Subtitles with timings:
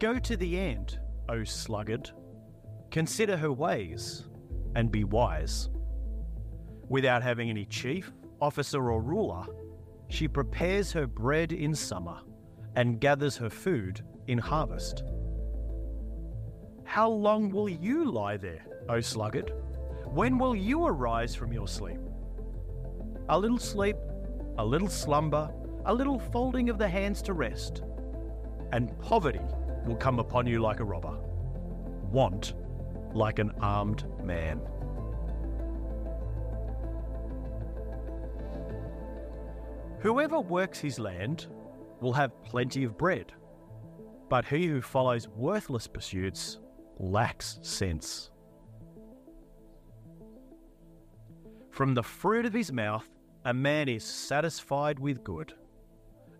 [0.00, 0.98] Go to the end,
[1.28, 2.10] O sluggard.
[2.90, 4.24] Consider her ways,
[4.74, 5.68] and be wise.
[6.88, 9.44] Without having any chief, officer, or ruler,
[10.08, 12.18] she prepares her bread in summer
[12.76, 15.04] and gathers her food in harvest.
[16.84, 19.52] How long will you lie there, O sluggard?
[20.04, 22.00] When will you arise from your sleep?
[23.28, 23.96] A little sleep,
[24.58, 25.52] a little slumber,
[25.86, 27.82] a little folding of the hands to rest,
[28.72, 29.40] and poverty
[29.86, 31.18] will come upon you like a robber,
[32.10, 32.54] want
[33.12, 34.60] like an armed man.
[40.00, 41.46] Whoever works his land
[42.00, 43.32] will have plenty of bread,
[44.28, 46.58] but he who follows worthless pursuits
[46.98, 48.30] lacks sense.
[51.70, 53.08] From the fruit of his mouth,
[53.46, 55.54] a man is satisfied with good,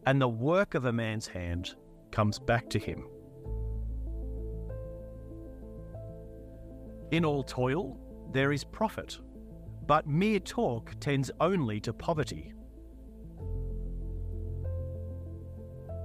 [0.06, 1.74] and the work of a man's hand
[2.10, 3.06] comes back to him.
[7.14, 7.96] In all toil,
[8.32, 9.20] there is profit,
[9.86, 12.52] but mere talk tends only to poverty.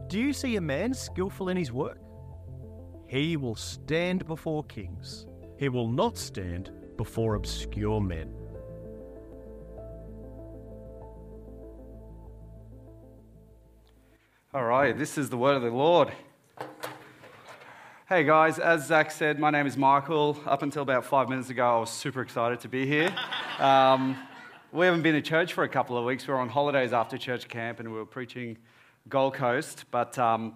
[0.05, 1.97] Do you see a man skillful in his work?
[3.07, 5.25] He will stand before kings.
[5.57, 8.31] He will not stand before obscure men.
[14.53, 16.11] All right, this is the word of the Lord.
[18.09, 20.35] Hey guys, as Zach said, my name is Michael.
[20.47, 23.13] Up until about five minutes ago, I was super excited to be here.
[23.59, 24.17] Um,
[24.71, 26.25] we haven't been to church for a couple of weeks.
[26.25, 28.58] We were on holidays after church camp and we were preaching
[29.09, 29.83] Gold Coast.
[29.92, 30.53] But um,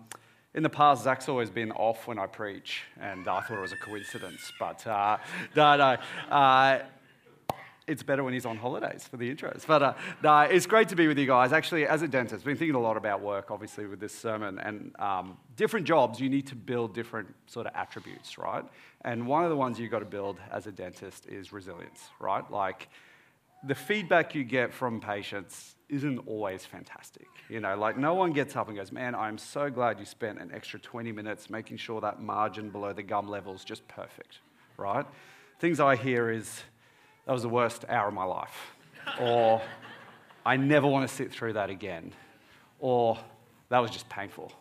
[0.56, 3.74] in the past, Zach's always been off when I preach, and I thought it was
[3.74, 4.54] a coincidence.
[4.58, 5.18] But uh,
[5.56, 5.98] no, no.
[6.34, 6.80] Uh,
[7.88, 9.66] it's better when he's on holidays for the intros.
[9.66, 11.52] But uh, no, it's great to be with you guys.
[11.52, 14.60] Actually, as a dentist, I've been thinking a lot about work, obviously, with this sermon.
[14.60, 18.64] And um, different jobs, you need to build different sort of attributes, right?
[19.02, 22.50] And one of the ones you've got to build as a dentist is resilience, right?
[22.50, 22.88] Like,
[23.66, 27.28] the feedback you get from patients isn't always fantastic.
[27.50, 30.40] You know, like no one gets up and goes, Man, I'm so glad you spent
[30.40, 34.40] an extra 20 minutes making sure that margin below the gum level is just perfect,
[34.78, 35.06] right?
[35.60, 36.62] Things I hear is,
[37.26, 38.76] That was the worst hour of my life.
[39.20, 39.62] Or,
[40.46, 42.12] I never want to sit through that again.
[42.80, 43.18] Or,
[43.70, 44.52] That was just painful.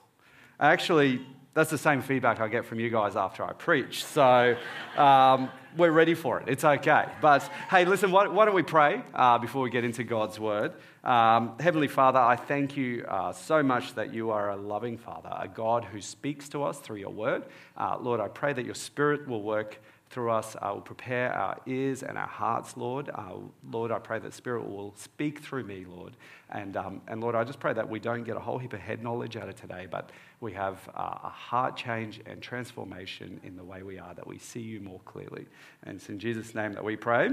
[0.59, 1.21] Actually,
[1.55, 4.05] that's the same feedback I get from you guys after I preach.
[4.05, 4.57] So
[4.97, 6.49] um, we're ready for it.
[6.49, 7.07] It's okay.
[7.21, 10.73] But hey, listen, why, why don't we pray uh, before we get into God's word?
[11.05, 15.31] Um, Heavenly Father, I thank you uh, so much that you are a loving Father,
[15.39, 17.43] a God who speaks to us through your word.
[17.77, 19.79] Uh, Lord, I pray that your spirit will work
[20.13, 23.11] through us will prepare our ears and our hearts, Lord.
[23.13, 23.37] Uh,
[23.71, 26.17] Lord, I pray that Spirit will speak through me, Lord.
[26.51, 28.81] And, um, and Lord, I just pray that we don't get a whole heap of
[28.81, 33.57] head knowledge out of today, but we have uh, a heart change and transformation in
[33.57, 35.47] the way we are, that we see you more clearly.
[35.85, 37.31] And it's in Jesus' name that we pray.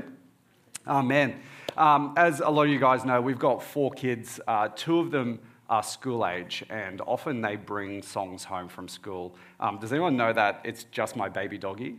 [0.88, 1.42] Amen.
[1.76, 4.40] Um, as a lot of you guys know, we've got four kids.
[4.48, 9.36] Uh, two of them are school age, and often they bring songs home from school.
[9.60, 11.98] Um, does anyone know that it's just my baby doggy?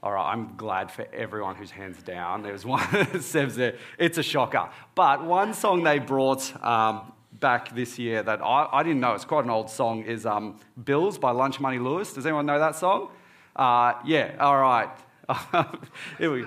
[0.00, 2.42] All right, I'm glad for everyone who's hands down.
[2.42, 4.68] There's one that says there, it's a shocker.
[4.94, 9.24] But one song they brought um, back this year that I, I, didn't know, it's
[9.24, 12.12] quite an old song, is um, Bills by Lunch Money Lewis.
[12.12, 13.08] Does anyone know that song?
[13.56, 14.88] Uh, yeah, all right.
[16.18, 16.46] Here we,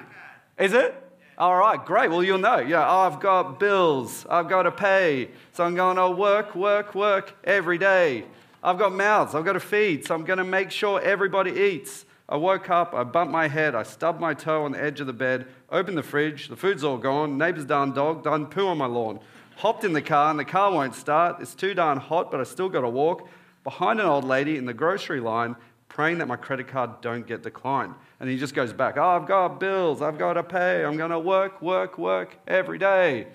[0.57, 0.95] is it?
[1.37, 2.09] All right, great.
[2.09, 2.59] Well, you'll know.
[2.59, 4.25] Yeah, oh, I've got bills.
[4.29, 5.29] I've got to pay.
[5.51, 8.25] So I'm going to work, work, work every day.
[8.63, 9.35] I've got mouths.
[9.35, 10.05] I've got to feed.
[10.05, 12.05] So I'm going to make sure everybody eats.
[12.31, 15.07] I woke up, I bumped my head, I stubbed my toe on the edge of
[15.07, 18.77] the bed, opened the fridge, the food's all gone, neighbour's done dog, done poo on
[18.77, 19.19] my lawn.
[19.57, 21.41] Hopped in the car, and the car won't start.
[21.41, 23.27] It's too darn hot, but I still got to walk
[23.65, 25.57] behind an old lady in the grocery line,
[25.89, 27.95] praying that my credit card don't get declined.
[28.21, 31.11] And he just goes back, Oh, I've got bills, I've got to pay, I'm going
[31.11, 33.27] to work, work, work every day.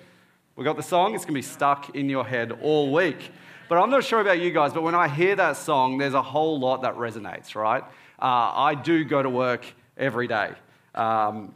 [0.57, 3.31] We got the song, it's going to be stuck in your head all week.
[3.69, 6.23] But I'm not sure about you guys, but when I hear that song, there's a
[6.23, 7.85] whole lot that resonates, right?
[8.21, 9.67] Uh, I do go to work
[9.97, 10.53] every day.
[10.95, 11.55] Um,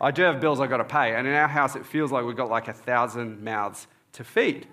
[0.00, 2.24] I do have bills I've got to pay, and in our house, it feels like
[2.24, 4.66] we've got like a thousand mouths to feed.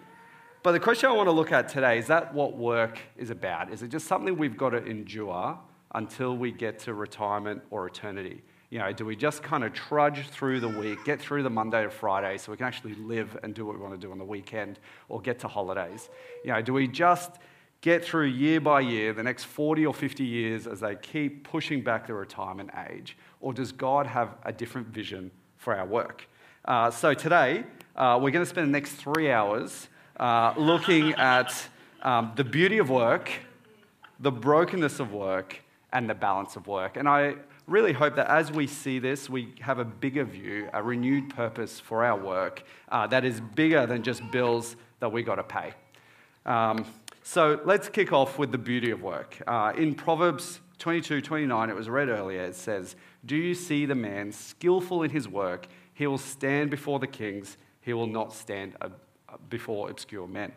[0.64, 3.72] But the question I want to look at today is that what work is about?
[3.72, 5.58] Is it just something we've got to endure
[5.94, 8.44] until we get to retirement or eternity?
[8.70, 11.84] You know, do we just kind of trudge through the week, get through the Monday
[11.84, 14.18] to Friday so we can actually live and do what we want to do on
[14.18, 14.80] the weekend
[15.10, 16.10] or get to holidays?
[16.44, 17.32] You know, do we just
[17.84, 21.82] get through year by year, the next 40 or 50 years as they keep pushing
[21.82, 23.18] back the retirement age?
[23.42, 26.26] Or does God have a different vision for our work?
[26.64, 27.66] Uh, so today,
[27.98, 31.54] uh, we're going to spend the next three hours uh, looking at
[32.04, 33.30] um, the beauty of work,
[34.22, 35.60] the brokenness of work,
[35.92, 36.96] and the balance of work.
[36.96, 37.36] And I
[37.68, 41.82] really hope that as we see this, we have a bigger view, a renewed purpose
[41.82, 45.74] for our work uh, that is bigger than just bills that we got to pay.
[46.46, 46.86] Um,
[47.24, 49.42] so let's kick off with the beauty of work.
[49.48, 53.96] Uh, in Proverbs 22 29, it was read earlier, it says, Do you see the
[53.96, 55.68] man skillful in his work?
[55.94, 58.76] He will stand before the kings, he will not stand
[59.50, 60.52] before obscure men.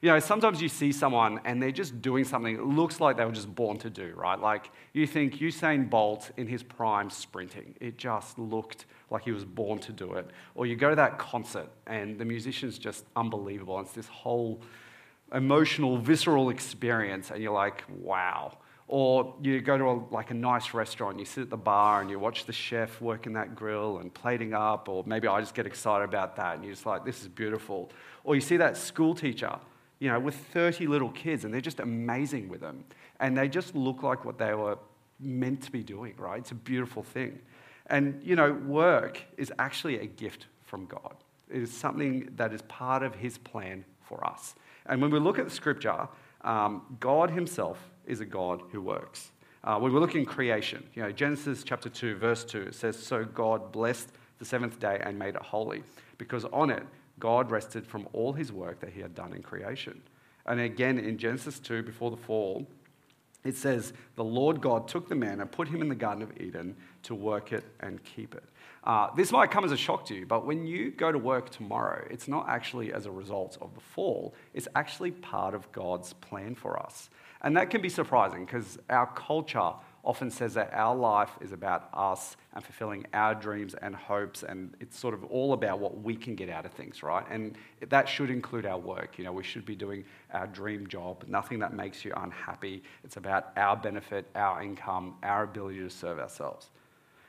[0.00, 3.24] You know, sometimes you see someone and they're just doing something that looks like they
[3.24, 4.38] were just born to do, right?
[4.38, 9.44] Like you think Usain Bolt in his prime sprinting, it just looked like he was
[9.44, 10.30] born to do it.
[10.54, 13.80] Or you go to that concert and the musician's just unbelievable.
[13.80, 14.60] It's this whole
[15.32, 18.58] emotional, visceral experience, and you're like, wow.
[18.86, 22.08] Or you go to a, like a nice restaurant, you sit at the bar and
[22.08, 25.66] you watch the chef working that grill and plating up, or maybe I just get
[25.66, 27.90] excited about that and you're just like, this is beautiful.
[28.24, 29.58] Or you see that school teacher,
[29.98, 32.84] you know, with 30 little kids and they're just amazing with them.
[33.20, 34.78] And they just look like what they were
[35.20, 36.38] meant to be doing, right?
[36.38, 37.40] It's a beautiful thing.
[37.88, 41.16] And, you know, work is actually a gift from God.
[41.50, 44.54] It is something that is part of His plan for us.
[44.86, 46.08] And when we look at the scripture,
[46.42, 49.32] um, God Himself is a God who works.
[49.64, 52.98] Uh, when we look in creation, you know, Genesis chapter 2, verse 2, it says,
[52.98, 55.82] So God blessed the seventh day and made it holy,
[56.16, 56.84] because on it
[57.18, 60.00] God rested from all his work that he had done in creation.
[60.46, 62.66] And again in Genesis 2, before the fall,
[63.44, 66.32] it says, The Lord God took the man and put him in the Garden of
[66.40, 68.44] Eden to work it and keep it.
[68.84, 71.50] Uh, this might come as a shock to you, but when you go to work
[71.50, 76.12] tomorrow, it's not actually as a result of the fall, it's actually part of God's
[76.14, 77.10] plan for us.
[77.42, 79.72] And that can be surprising because our culture
[80.04, 84.74] often says that our life is about us and fulfilling our dreams and hopes, and
[84.80, 87.24] it's sort of all about what we can get out of things, right?
[87.30, 87.56] And
[87.88, 89.18] that should include our work.
[89.18, 92.82] You know, we should be doing our dream job, nothing that makes you unhappy.
[93.04, 96.70] It's about our benefit, our income, our ability to serve ourselves.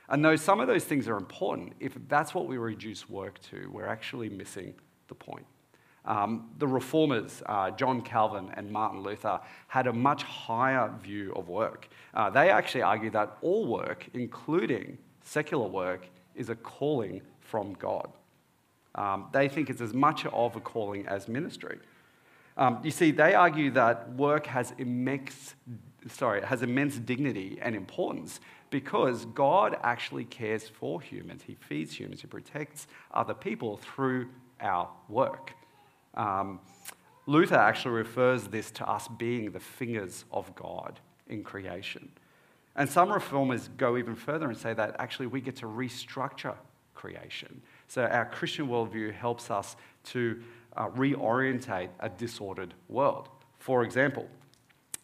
[0.08, 3.70] And though some of those things are important, if that's what we reduce work to,
[3.70, 4.74] we're actually missing
[5.08, 5.46] the point.
[6.04, 11.48] Um, the reformers, uh, John Calvin and Martin Luther, had a much higher view of
[11.48, 11.88] work.
[12.14, 18.10] Uh, they actually argued that all work, including secular work, is a calling from God.
[18.94, 21.78] Um, they think it's as much of a calling as ministry.
[22.56, 25.54] Um, you see, they argue that work has immense,
[26.08, 31.42] sorry, has immense dignity and importance because God actually cares for humans.
[31.46, 34.28] He feeds humans, He protects other people through
[34.60, 35.54] our work.
[36.14, 36.60] Um,
[37.26, 42.10] Luther actually refers this to us being the fingers of God in creation.
[42.76, 46.56] And some reformers go even further and say that actually we get to restructure
[46.94, 47.62] creation.
[47.88, 50.40] So our Christian worldview helps us to
[50.76, 53.28] uh, reorientate a disordered world.
[53.58, 54.28] For example,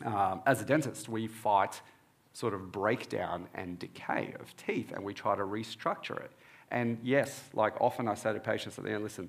[0.05, 1.81] um, as a dentist, we fight
[2.33, 6.31] sort of breakdown and decay of teeth and we try to restructure it.
[6.71, 9.29] And yes, like often I say to patients at the end, listen,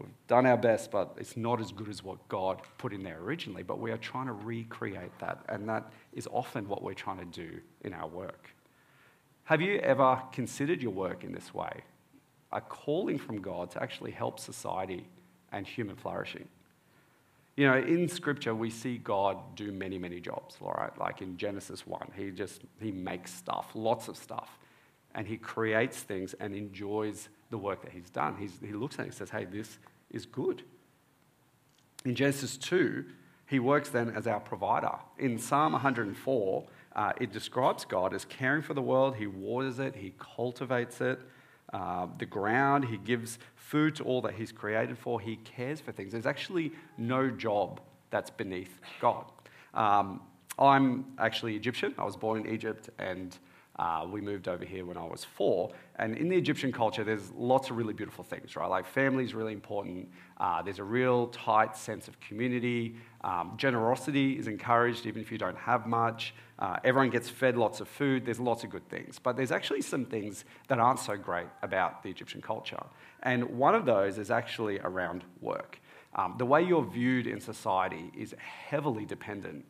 [0.00, 3.18] we've done our best, but it's not as good as what God put in there
[3.20, 3.62] originally.
[3.62, 7.24] But we are trying to recreate that, and that is often what we're trying to
[7.24, 8.50] do in our work.
[9.44, 11.82] Have you ever considered your work in this way?
[12.52, 15.06] A calling from God to actually help society
[15.52, 16.46] and human flourishing.
[17.56, 20.96] You know, in scripture, we see God do many, many jobs, all right?
[20.98, 24.58] Like in Genesis 1, he just, he makes stuff, lots of stuff.
[25.14, 28.36] And he creates things and enjoys the work that he's done.
[28.38, 29.78] He's, he looks at it and says, hey, this
[30.10, 30.62] is good.
[32.04, 33.04] In Genesis 2,
[33.46, 34.96] he works then as our provider.
[35.18, 36.64] In Psalm 104,
[36.94, 39.16] uh, it describes God as caring for the world.
[39.16, 41.20] He waters it, he cultivates it,
[41.72, 45.92] uh, the ground, he gives food to all that he's created for, he cares for
[45.92, 46.12] things.
[46.12, 49.26] There's actually no job that's beneath God.
[49.74, 50.20] Um,
[50.58, 51.94] I'm actually Egyptian.
[51.96, 53.38] I was born in Egypt and
[53.80, 55.70] uh, we moved over here when I was four.
[55.96, 58.66] And in the Egyptian culture, there's lots of really beautiful things, right?
[58.66, 60.10] Like family is really important.
[60.36, 62.96] Uh, there's a real tight sense of community.
[63.24, 66.34] Um, generosity is encouraged even if you don't have much.
[66.58, 68.26] Uh, everyone gets fed lots of food.
[68.26, 69.18] There's lots of good things.
[69.18, 72.84] But there's actually some things that aren't so great about the Egyptian culture.
[73.22, 75.80] And one of those is actually around work.
[76.16, 78.34] um, the way you're viewed in society is
[78.68, 79.64] heavily dependent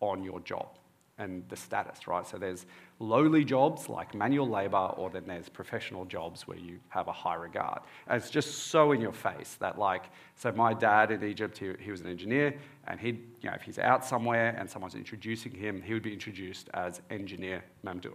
[0.00, 0.78] on your job
[1.18, 2.26] and the status, right?
[2.26, 2.66] So there's
[2.98, 7.36] lowly jobs like manual labor, or then there's professional jobs where you have a high
[7.36, 7.80] regard.
[8.06, 10.04] And it's just so in your face that, like,
[10.34, 12.54] so my dad in Egypt, he, he was an engineer,
[12.86, 16.12] and he'd, you know, if he's out somewhere and someone's introducing him, he would be
[16.12, 18.14] introduced as engineer Mamdouh.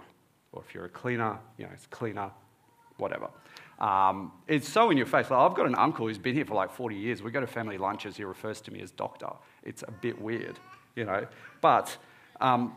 [0.51, 2.29] Or if you're a cleaner, you know, it's cleaner,
[2.97, 3.29] whatever.
[3.79, 5.31] Um, it's so in your face.
[5.31, 7.23] Like, I've got an uncle who's been here for like 40 years.
[7.23, 9.29] We go to family lunches, he refers to me as doctor.
[9.63, 10.59] It's a bit weird,
[10.95, 11.25] you know.
[11.61, 11.97] But
[12.39, 12.75] um,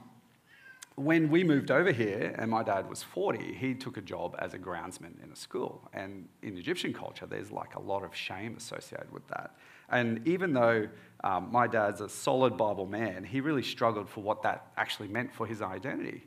[0.97, 4.55] when we moved over here and my dad was 40, he took a job as
[4.55, 5.89] a groundsman in a school.
[5.93, 9.57] And in Egyptian culture, there's like a lot of shame associated with that.
[9.91, 10.89] And even though
[11.25, 15.35] um, my dad's a solid Bible man, he really struggled for what that actually meant
[15.35, 16.25] for his identity.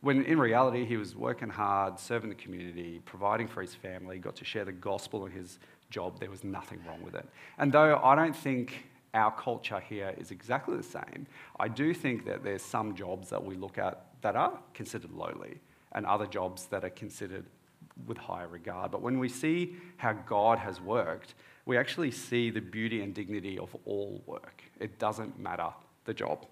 [0.00, 4.34] When in reality, he was working hard, serving the community, providing for his family, got
[4.36, 5.58] to share the gospel in his
[5.90, 7.28] job, there was nothing wrong with it.
[7.58, 11.26] And though I don't think our culture here is exactly the same.
[11.58, 15.58] I do think that there's some jobs that we look at that are considered lowly
[15.92, 17.44] and other jobs that are considered
[18.06, 18.90] with higher regard.
[18.90, 21.34] But when we see how God has worked,
[21.66, 24.62] we actually see the beauty and dignity of all work.
[24.78, 25.68] It doesn't matter
[26.04, 26.46] the job.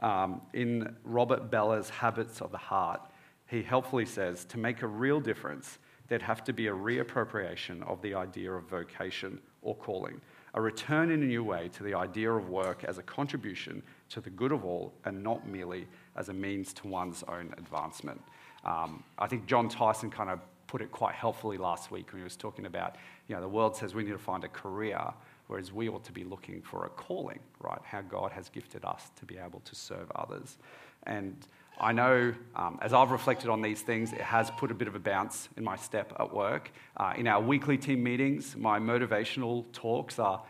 [0.00, 3.00] Um, in Robert Bellah's Habits of the Heart,
[3.46, 8.02] he helpfully says to make a real difference, there'd have to be a reappropriation of
[8.02, 10.20] the idea of vocation or calling
[10.54, 14.20] a return in a new way to the idea of work as a contribution to
[14.20, 18.22] the good of all and not merely as a means to one's own advancement.
[18.64, 22.24] Um, I think John Tyson kind of put it quite helpfully last week when he
[22.24, 22.96] was talking about,
[23.28, 25.00] you know, the world says we need to find a career,
[25.48, 27.80] whereas we ought to be looking for a calling, right?
[27.84, 30.56] How God has gifted us to be able to serve others.
[31.04, 31.36] And
[31.80, 34.94] I know um, as I've reflected on these things, it has put a bit of
[34.94, 36.70] a bounce in my step at work.
[36.96, 40.42] Uh, in our weekly team meetings, my motivational talks are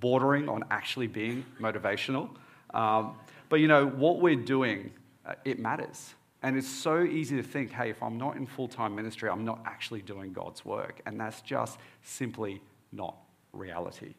[0.00, 2.30] bordering on actually being motivational.
[2.74, 3.16] Um,
[3.48, 4.92] but you know, what we're doing,
[5.26, 6.14] uh, it matters.
[6.42, 9.44] And it's so easy to think, hey, if I'm not in full time ministry, I'm
[9.44, 11.00] not actually doing God's work.
[11.06, 12.60] And that's just simply
[12.92, 13.16] not
[13.52, 14.14] reality.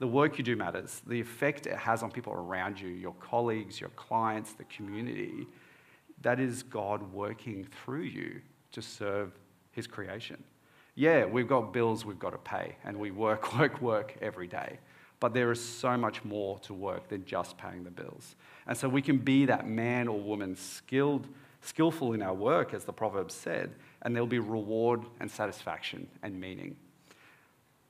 [0.00, 1.02] The work you do matters.
[1.06, 5.46] The effect it has on people around you, your colleagues, your clients, the community,
[6.22, 8.40] that is God working through you
[8.72, 9.32] to serve
[9.72, 10.42] His creation.
[10.94, 14.78] Yeah, we've got bills we've got to pay, and we work, work, work every day.
[15.20, 18.36] But there is so much more to work than just paying the bills.
[18.66, 21.28] And so we can be that man or woman skilled,
[21.60, 26.40] skillful in our work, as the proverb said, and there'll be reward and satisfaction and
[26.40, 26.76] meaning.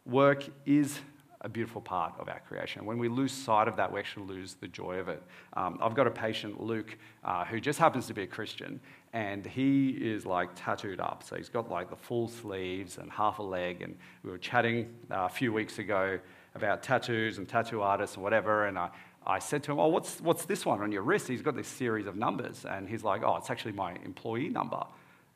[0.05, 0.99] Work is
[1.43, 2.85] a beautiful part of our creation.
[2.85, 5.23] When we lose sight of that, we actually lose the joy of it.
[5.55, 8.81] Um, I've got a patient, Luke, uh, who just happens to be a Christian,
[9.13, 11.23] and he is like tattooed up.
[11.23, 13.83] So he's got like the full sleeves and half a leg.
[13.83, 16.19] And we were chatting uh, a few weeks ago
[16.55, 18.67] about tattoos and tattoo artists and whatever.
[18.67, 18.91] And I,
[19.27, 21.27] I said to him, Oh, what's, what's this one on your wrist?
[21.29, 22.65] He's got this series of numbers.
[22.65, 24.85] And he's like, Oh, it's actually my employee number.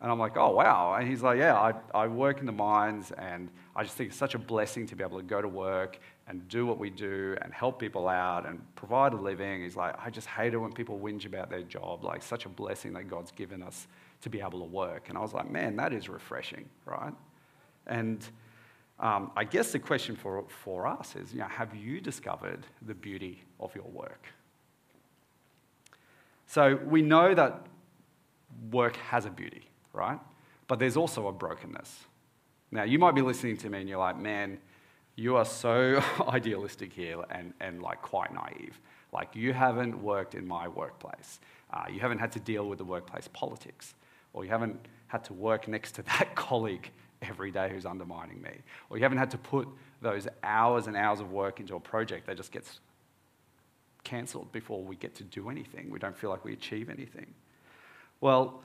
[0.04, 0.96] And I'm like, oh, wow.
[0.98, 4.18] And he's like, yeah, I, I work in the mines and I just think it's
[4.18, 7.38] such a blessing to be able to go to work and do what we do
[7.40, 9.62] and help people out and provide a living.
[9.62, 12.04] He's like, I just hate it when people whinge about their job.
[12.04, 13.86] Like, such a blessing that God's given us
[14.20, 15.08] to be able to work.
[15.08, 17.14] And I was like, man, that is refreshing, right?
[17.86, 18.22] And
[19.00, 22.94] um, I guess the question for, for us is, you know, have you discovered the
[22.94, 24.26] beauty of your work?
[26.46, 27.64] So we know that
[28.70, 30.18] work has a beauty right?
[30.66, 32.04] But there's also a brokenness.
[32.70, 34.58] Now, you might be listening to me and you're like, man,
[35.16, 38.80] you are so idealistic here and, and like quite naive.
[39.12, 41.38] Like, you haven't worked in my workplace.
[41.72, 43.94] Uh, you haven't had to deal with the workplace politics,
[44.32, 46.90] or you haven't had to work next to that colleague
[47.22, 48.50] every day who's undermining me,
[48.90, 49.68] or you haven't had to put
[50.02, 52.80] those hours and hours of work into a project that just gets
[54.02, 55.90] cancelled before we get to do anything.
[55.90, 57.26] We don't feel like we achieve anything.
[58.20, 58.62] Well,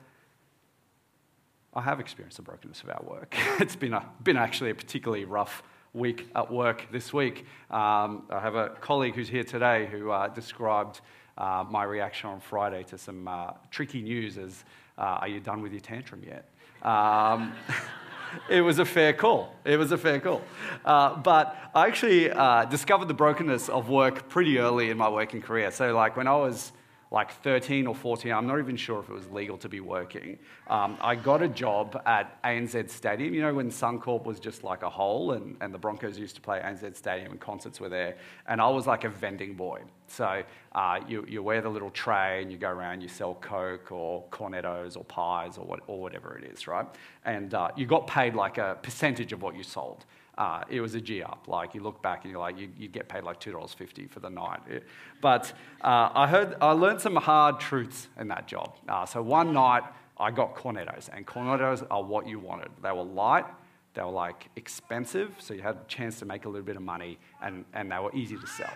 [1.72, 3.34] I have experienced the brokenness of our work.
[3.60, 5.62] it's been, a, been actually a particularly rough
[5.92, 7.46] week at work this week.
[7.70, 11.00] Um, I have a colleague who's here today who uh, described
[11.38, 14.64] uh, my reaction on Friday to some uh, tricky news as,
[14.98, 16.48] uh, Are you done with your tantrum yet?
[16.82, 17.52] Um,
[18.50, 19.54] it was a fair call.
[19.64, 20.42] It was a fair call.
[20.84, 25.40] Uh, but I actually uh, discovered the brokenness of work pretty early in my working
[25.40, 25.70] career.
[25.70, 26.72] So, like when I was
[27.12, 30.38] like 13 or 14, I'm not even sure if it was legal to be working.
[30.68, 33.34] Um, I got a job at ANZ Stadium.
[33.34, 36.40] You know, when Suncorp was just like a hole and, and the Broncos used to
[36.40, 38.16] play ANZ Stadium and concerts were there.
[38.46, 39.80] And I was like a vending boy.
[40.06, 43.90] So uh, you, you wear the little tray and you go around, you sell Coke
[43.90, 46.86] or Cornettos or pies or, what, or whatever it is, right?
[47.24, 50.04] And uh, you got paid like a percentage of what you sold.
[50.40, 51.44] Uh, it was a G up.
[51.46, 54.30] Like you look back and you're like, you, you get paid like $2.50 for the
[54.30, 54.60] night.
[54.66, 54.84] It,
[55.20, 58.74] but uh, I heard, I learned some hard truths in that job.
[58.88, 59.82] Uh, so one night
[60.16, 62.70] I got cornettos, and cornettos are what you wanted.
[62.82, 63.44] They were light,
[63.92, 66.82] they were like expensive, so you had a chance to make a little bit of
[66.82, 68.72] money, and, and they were easy to sell.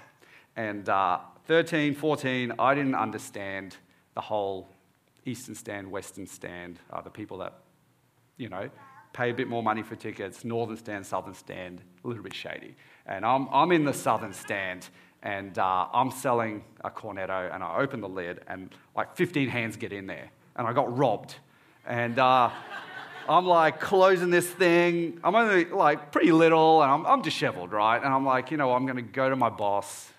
[0.57, 3.77] And uh, 13, 14, I didn't understand
[4.13, 4.69] the whole
[5.25, 7.55] Eastern stand, Western stand, uh, the people that,
[8.37, 8.69] you know,
[9.15, 12.75] pay a bit more money for tickets, Northern stand, Southern stand, a little bit shady.
[13.07, 14.89] And I'm, I'm in the Southern stand,
[15.23, 19.77] and uh, I'm selling a cornetto, and I open the lid, and like 15 hands
[19.77, 21.37] get in there, and I got robbed.
[21.87, 22.51] And uh,
[23.29, 25.21] I'm like closing this thing.
[25.23, 28.03] I'm only like pretty little, and I'm, I'm disheveled, right?
[28.03, 30.11] And I'm like, you know, I'm going to go to my boss.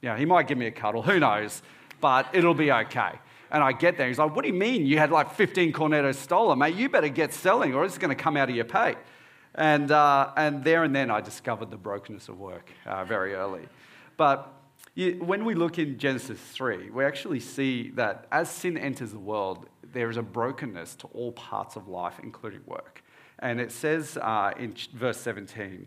[0.00, 1.62] You know, he might give me a cuddle, who knows,
[2.00, 3.12] but it'll be okay.
[3.50, 4.08] And I get there.
[4.08, 6.74] He's like, What do you mean you had like 15 cornettos stolen, mate?
[6.74, 8.96] You better get selling or it's going to come out of your pay.
[9.54, 13.68] And, uh, and there and then I discovered the brokenness of work uh, very early.
[14.16, 14.52] But
[14.94, 19.18] you, when we look in Genesis 3, we actually see that as sin enters the
[19.18, 23.02] world, there is a brokenness to all parts of life, including work.
[23.38, 25.86] And it says uh, in verse 17,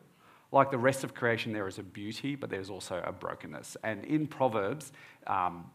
[0.51, 3.77] like the rest of creation, there is a beauty, but there's also a brokenness.
[3.83, 4.91] And in Proverbs,
[5.27, 5.71] um,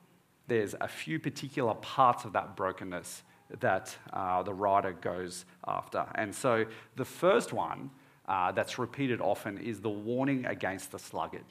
[0.49, 3.23] there's a few particular parts of that brokenness
[3.61, 6.07] that uh, the writer goes after.
[6.15, 6.67] And so
[6.97, 7.91] the first one
[8.29, 11.45] uh, that's repeated often is the warning against the sluggard,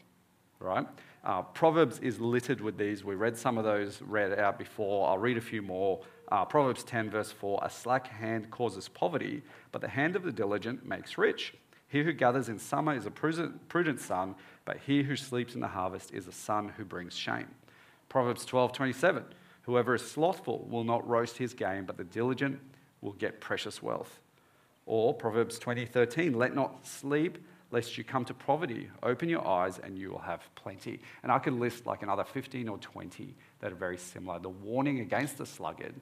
[0.60, 0.86] right?
[1.24, 3.03] Uh, Proverbs is littered with these.
[3.03, 5.08] We read some of those read out before.
[5.08, 6.01] I'll read a few more.
[6.32, 9.41] Uh, Proverbs 10, verse 4 A slack hand causes poverty,
[9.72, 11.55] but the hand of the diligent makes rich.
[11.96, 15.70] He who gathers in summer is a prudent son, but he who sleeps in the
[15.70, 17.48] harvest is a son who brings shame.
[18.10, 19.24] Proverbs 12, 27.
[19.62, 22.60] Whoever is slothful will not roast his game, but the diligent
[23.00, 24.20] will get precious wealth.
[24.86, 26.34] Or Proverbs 20, 13.
[26.34, 27.38] Let not sleep
[27.72, 28.90] lest you come to poverty.
[29.01, 31.00] Open your eyes and you will have plenty.
[31.24, 34.38] And I could list like another 15 or 20 that are very similar.
[34.40, 35.96] The warning against the sluggard,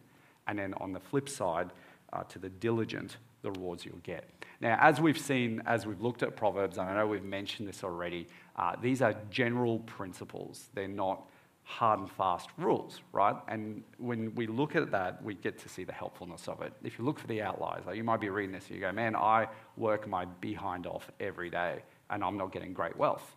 [0.48, 1.70] and then on the flip side,
[2.12, 4.43] uh, to the diligent, the rewards you'll get.
[4.64, 7.84] Now, as we've seen, as we've looked at Proverbs, and I know we've mentioned this
[7.84, 10.70] already, uh, these are general principles.
[10.74, 11.28] They're not
[11.64, 13.36] hard and fast rules, right?
[13.50, 16.72] And when we look at that, we get to see the helpfulness of it.
[16.82, 18.94] If you look for the outliers, like you might be reading this and you go,
[18.94, 23.36] man, I work my behind off every day and I'm not getting great wealth.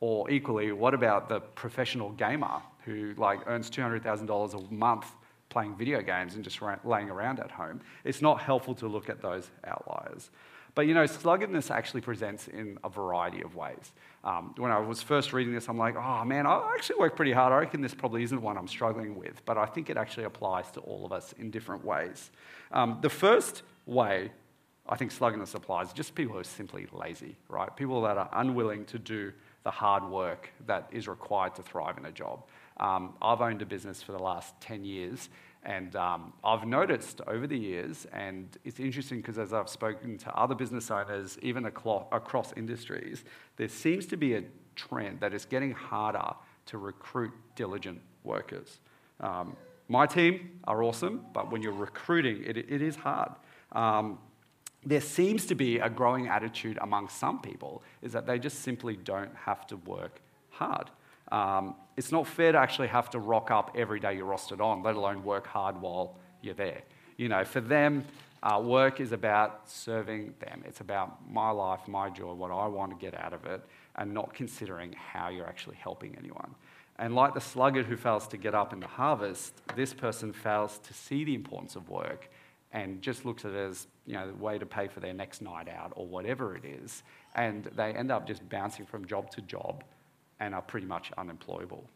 [0.00, 5.12] Or equally, what about the professional gamer who like earns $200,000 a month
[5.48, 7.80] playing video games and just laying around at home.
[8.04, 10.30] It's not helpful to look at those outliers.
[10.76, 13.92] But you know, sluggardness actually presents in a variety of ways.
[14.22, 17.32] Um, when I was first reading this, I'm like, oh man, I actually work pretty
[17.32, 17.50] hard.
[17.50, 20.70] I reckon this probably isn't one I'm struggling with, but I think it actually applies
[20.72, 22.30] to all of us in different ways.
[22.72, 24.30] Um, the first way
[24.86, 27.74] I think sluggardness applies is just people who are simply lazy, right?
[27.74, 29.32] People that are unwilling to do
[29.64, 32.44] the hard work that is required to thrive in a job.
[32.76, 35.30] Um, I've owned a business for the last 10 years,
[35.66, 40.32] and um, I've noticed over the years, and it's interesting because as I've spoken to
[40.34, 43.24] other business owners, even across industries,
[43.56, 44.44] there seems to be a
[44.76, 46.34] trend that it's getting harder
[46.66, 48.78] to recruit diligent workers.
[49.18, 49.56] Um,
[49.88, 53.32] my team are awesome, but when you're recruiting, it, it is hard.
[53.72, 54.18] Um,
[54.84, 58.94] there seems to be a growing attitude among some people is that they just simply
[58.94, 60.90] don't have to work hard.
[61.32, 64.82] Um, it's not fair to actually have to rock up every day you're rostered on,
[64.82, 66.82] let alone work hard while you're there.
[67.16, 68.04] You know, for them,
[68.42, 70.62] uh, work is about serving them.
[70.66, 73.62] It's about my life, my joy, what I want to get out of it,
[73.96, 76.54] and not considering how you're actually helping anyone.
[76.98, 80.78] And like the sluggard who fails to get up in the harvest, this person fails
[80.78, 82.30] to see the importance of work
[82.72, 85.42] and just looks at it as you know, the way to pay for their next
[85.42, 87.02] night out or whatever it is.
[87.34, 89.84] And they end up just bouncing from job to job
[90.40, 91.88] and are pretty much unemployable.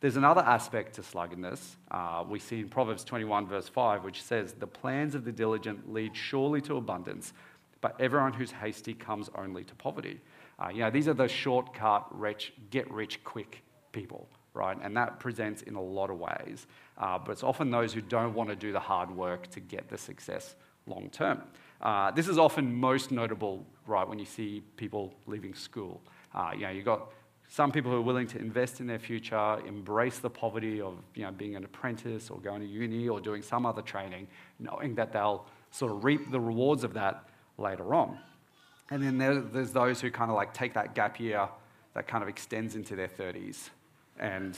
[0.00, 1.76] There's another aspect to sluggardness.
[1.90, 5.92] Uh, we see in Proverbs 21, verse 5, which says, The plans of the diligent
[5.92, 7.34] lead surely to abundance,
[7.82, 10.20] but everyone who's hasty comes only to poverty.
[10.58, 13.62] Uh, you know, these are the shortcut, rich, get rich quick
[13.92, 14.78] people, right?
[14.82, 16.66] And that presents in a lot of ways.
[16.96, 19.88] Uh, but it's often those who don't want to do the hard work to get
[19.88, 20.54] the success
[20.86, 21.42] long term.
[21.82, 26.00] Uh, this is often most notable, right, when you see people leaving school
[26.34, 27.10] Uh, you know, you've got
[27.52, 31.24] some people who are willing to invest in their future, embrace the poverty of you
[31.24, 34.28] know, being an apprentice or going to uni or doing some other training,
[34.60, 38.16] knowing that they'll sort of reap the rewards of that later on.
[38.90, 41.48] And then there, there's those who kind of like take that gap year
[41.94, 43.70] that kind of extends into their 30s
[44.20, 44.56] and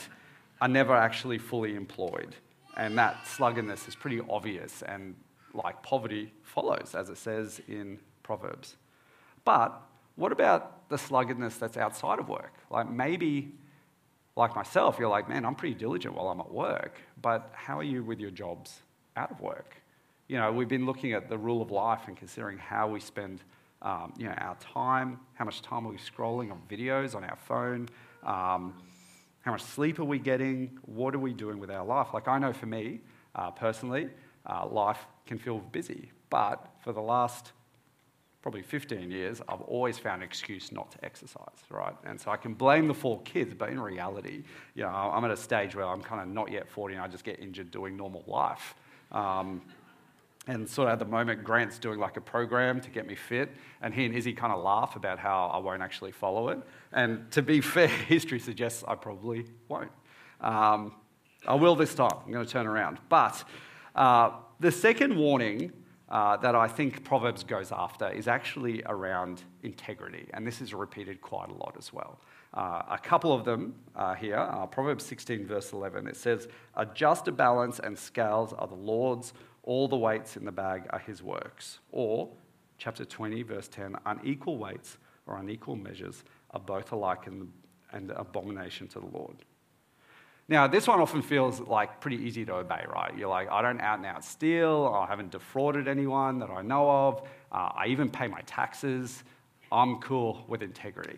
[0.61, 2.35] are never actually fully employed.
[2.77, 5.15] And that sluggedness is pretty obvious, and
[5.55, 8.75] like poverty follows, as it says in Proverbs.
[9.45, 9.81] But
[10.15, 12.53] what about the sluggardness that's outside of work?
[12.69, 13.53] Like maybe,
[14.35, 17.83] like myself, you're like, man, I'm pretty diligent while I'm at work, but how are
[17.83, 18.79] you with your jobs
[19.15, 19.75] out of work?
[20.27, 23.41] You know, we've been looking at the rule of life and considering how we spend
[23.81, 27.35] um, you know, our time, how much time are we scrolling on videos on our
[27.35, 27.89] phone,
[28.23, 28.73] um,
[29.41, 32.13] how much sleep are we getting, what are we doing with our life?
[32.13, 33.01] Like, I know for me
[33.35, 34.09] uh, personally,
[34.45, 37.51] uh, life can feel busy, but for the last
[38.43, 41.95] probably 15 years, I've always found an excuse not to exercise, right?
[42.05, 44.43] And so I can blame the four kids, but in reality,
[44.75, 47.07] you know, I'm at a stage where I'm kind of not yet 40 and I
[47.07, 48.75] just get injured doing normal life.
[49.13, 49.61] Um,
[50.45, 53.49] and sort of at the moment, Grant's doing like a program to get me fit,
[53.81, 56.59] and he and Izzy kind of laugh about how I won't actually follow it.
[56.91, 59.91] And to be fair, history suggests I probably won't.
[60.41, 60.95] Um,
[61.47, 62.11] I will this time.
[62.25, 62.97] I'm going to turn around.
[63.07, 63.41] But
[63.95, 65.71] uh, the second warning
[66.13, 71.19] uh, that I think Proverbs goes after is actually around integrity, and this is repeated
[71.21, 72.19] quite a lot as well.
[72.53, 74.37] Uh, a couple of them are here.
[74.37, 76.05] Uh, Proverbs 16, verse 11.
[76.05, 80.51] It says, A just balance and scales are the Lord's all the weights in the
[80.51, 81.79] bag are his works.
[81.91, 82.29] Or,
[82.77, 87.51] chapter 20, verse 10, unequal weights or unequal measures are both alike and
[87.91, 89.37] an abomination to the Lord.
[90.53, 93.11] Now, this one often feels like pretty easy to obey, right?
[93.17, 96.91] You're like, I don't out and out steal, I haven't defrauded anyone that I know
[96.91, 99.23] of, uh, I even pay my taxes,
[99.71, 101.17] I'm cool with integrity,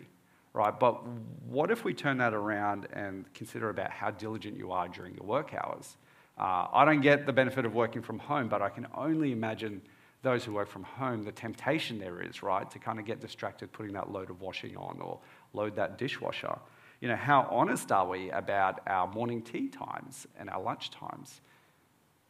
[0.54, 0.80] right?
[0.80, 1.06] But
[1.50, 5.26] what if we turn that around and consider about how diligent you are during your
[5.26, 5.98] work hours?
[6.38, 9.82] Uh, I don't get the benefit of working from home, but I can only imagine
[10.22, 13.70] those who work from home, the temptation there is, right, to kind of get distracted
[13.70, 15.18] putting that load of washing on or
[15.52, 16.56] load that dishwasher.
[17.00, 21.40] You know, how honest are we about our morning tea times and our lunch times?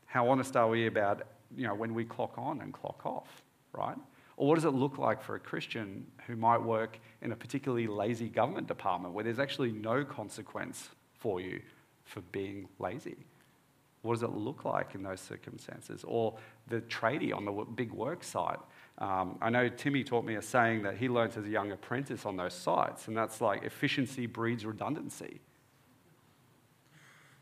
[0.07, 1.23] How honest are we about,
[1.57, 3.97] you know, when we clock on and clock off, right?
[4.37, 7.87] Or what does it look like for a Christian who might work in a particularly
[7.87, 11.61] lazy government department where there's actually no consequence for you
[12.05, 13.17] for being lazy?
[14.03, 16.05] What does it look like in those circumstances?
[16.07, 16.35] Or
[16.69, 18.59] the tradie on the big work site.
[18.99, 22.25] Um, I know Timmy taught me a saying that he learnt as a young apprentice
[22.25, 25.41] on those sites, and that's like efficiency breeds redundancy.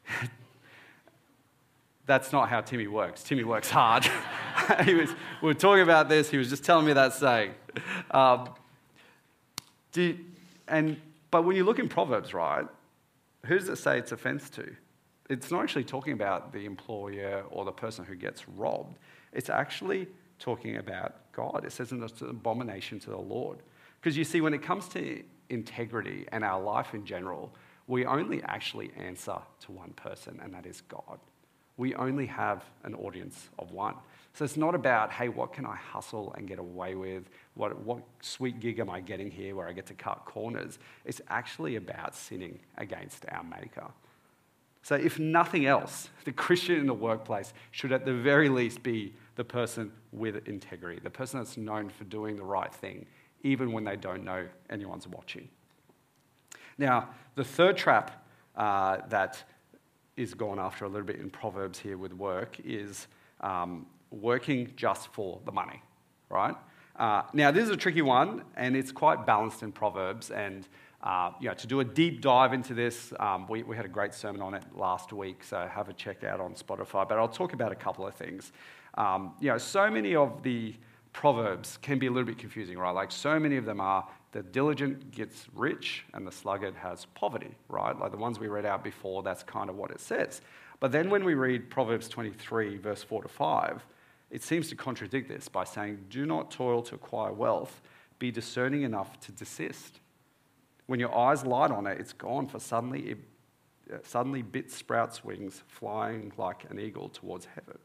[2.07, 3.23] that's not how Timmy works.
[3.23, 4.05] Timmy works hard.
[4.85, 5.11] he was,
[5.43, 7.53] we were talking about this, he was just telling me that saying.
[8.11, 8.51] Um,
[9.93, 10.19] do,
[10.67, 12.67] and, but when you look in Proverbs, right,
[13.47, 14.75] who does it say it's offense to?
[15.31, 18.99] it's not actually talking about the employer or the person who gets robbed.
[19.33, 21.65] It's actually talking about God.
[21.65, 23.59] It says it's an abomination to the Lord.
[24.01, 27.55] Because you see, when it comes to integrity and our life in general,
[27.87, 31.19] we only actually answer to one person, and that is God.
[31.77, 33.95] We only have an audience of one.
[34.33, 37.25] So it's not about, hey, what can I hustle and get away with?
[37.55, 40.79] What, what sweet gig am I getting here where I get to cut corners?
[41.05, 43.91] It's actually about sinning against our Maker.
[44.83, 49.15] So, if nothing else, the Christian in the workplace should at the very least be
[49.37, 53.07] the person with integrity, the person that's known for doing the right thing,
[53.43, 55.49] even when they don't know anyone's watching.
[56.79, 59.43] Now, the third trap uh, that
[60.17, 63.09] is gone after a little bit in Proverbs here with work is
[63.41, 65.83] um, working just for the money,
[66.31, 66.55] right?
[66.97, 70.69] Uh, now, this is a tricky one, and it's quite balanced in Proverbs, and
[71.03, 73.89] uh, you know, to do a deep dive into this, um, we, we had a
[73.89, 77.07] great sermon on it last week, so have a check out on Spotify.
[77.07, 78.53] But I'll talk about a couple of things.
[78.97, 80.75] Um, you know, so many of the
[81.13, 82.91] proverbs can be a little bit confusing, right?
[82.91, 87.55] Like so many of them are the diligent gets rich and the sluggard has poverty,
[87.69, 87.99] right?
[87.99, 90.43] Like the ones we read out before, that's kind of what it says.
[90.81, 93.87] But then when we read Proverbs 23, verse 4 to 5,
[94.31, 97.81] it seems to contradict this by saying, Do not toil to acquire wealth,
[98.19, 100.01] be discerning enough to desist.
[100.87, 103.19] When your eyes light on it, it's gone, for suddenly, it,
[103.93, 107.79] uh, suddenly bit sprouts wings, flying like an eagle towards heaven.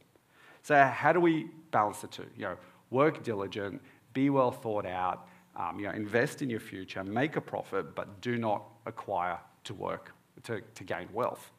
[0.62, 2.26] So, how do we balance the two?
[2.36, 2.58] You know,
[2.90, 3.82] work diligent,
[4.14, 8.22] be well thought out, um, you know, invest in your future, make a profit, but
[8.22, 11.52] do not acquire to work to, to gain wealth.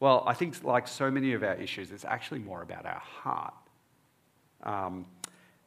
[0.00, 3.54] Well, I think, like so many of our issues, it's actually more about our heart.
[4.64, 5.06] Um,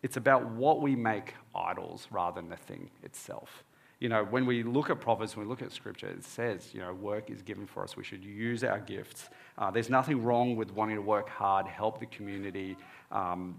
[0.03, 3.63] it's about what we make idols rather than the thing itself.
[3.99, 6.81] You know, when we look at Proverbs, when we look at Scripture, it says, you
[6.81, 7.95] know, work is given for us.
[7.95, 9.29] We should use our gifts.
[9.57, 12.75] Uh, there's nothing wrong with wanting to work hard, help the community,
[13.11, 13.55] um,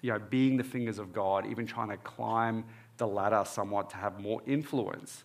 [0.00, 2.64] you know, being the fingers of God, even trying to climb
[2.96, 5.24] the ladder somewhat to have more influence.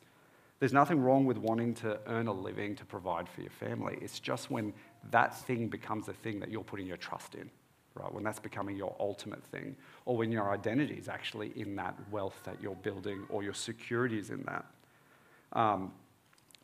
[0.60, 4.00] There's nothing wrong with wanting to earn a living to provide for your family.
[4.02, 4.74] It's just when
[5.12, 7.50] that thing becomes the thing that you're putting your trust in,
[7.98, 8.14] right?
[8.14, 12.40] When that's becoming your ultimate thing, or when your identity is actually in that wealth
[12.44, 14.66] that you're building, or your security is in that.
[15.54, 15.92] Um,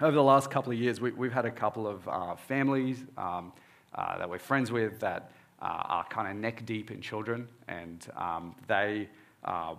[0.01, 3.53] over the last couple of years, we, have had a couple of uh, families um,
[3.95, 8.07] uh, that we're friends with that uh, are kind of neck deep in children, and
[8.17, 9.07] um, they
[9.45, 9.75] uh,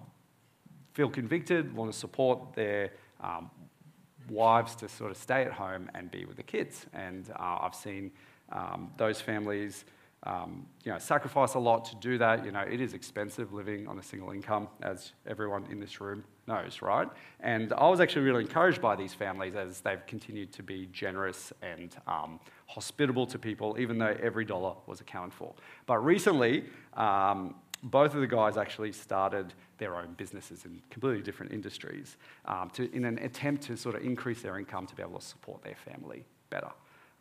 [0.93, 3.51] feel convicted, want to support their um,
[4.31, 6.87] wives to sort of stay at home and be with the kids.
[6.95, 8.11] And uh, I've seen
[8.53, 9.85] um, those families,
[10.25, 12.45] um, you know, sacrifice a lot to do that.
[12.45, 16.25] You know, it is expensive living on a single income, as everyone in this room
[16.47, 17.09] knows, right?
[17.41, 21.53] And I was actually really encouraged by these families as they've continued to be generous
[21.63, 25.55] and um, hospitable to people, even though every dollar was accounted for.
[25.87, 31.53] But recently, um, both of the guys actually started their own businesses in completely different
[31.53, 35.19] industries um, to, in an attempt to sort of increase their income to be able
[35.19, 36.71] to support their family better.